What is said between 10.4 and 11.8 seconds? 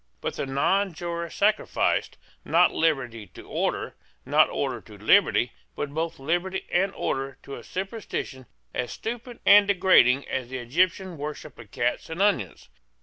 the Egyptian worship of